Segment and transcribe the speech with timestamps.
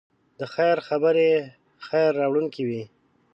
[0.39, 1.29] د خیر خبرې
[1.87, 2.83] خیر راوړونکی وي.